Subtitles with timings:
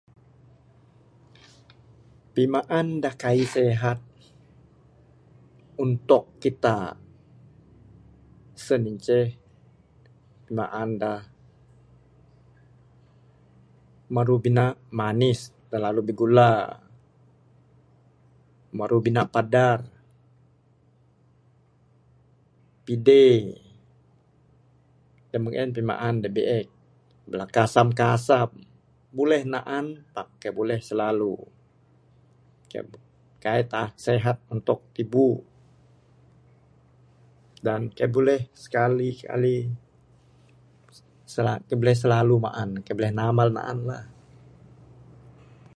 [2.35, 3.99] Pimaan da kaik sihat
[5.85, 6.77] untuk kita
[8.63, 9.27] sien inceh
[10.43, 11.11] pimaan da
[14.15, 14.65] maru bina
[14.99, 15.39] manis
[15.71, 16.51] terlalu bigula
[18.79, 19.79] maru bina padar
[22.85, 23.25] pide
[25.31, 26.65] da meng en pimaan da biek
[27.29, 28.49] bala kasam kasam
[29.17, 31.33] buleh naan Pak kaik buleh silalu.
[33.43, 33.65] Kaik
[34.05, 35.27] sihat untuk tibu
[37.65, 39.57] dan kaik buleh skali kali
[41.27, 43.99] kaik buleh silalu maan kaik buleh namal maan la.